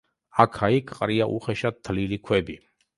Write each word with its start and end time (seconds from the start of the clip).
აქა-იქ 0.43 0.89
ყრია 1.01 1.29
უხეშად 1.37 1.81
თლილი 1.87 2.23
ქვები. 2.29 2.63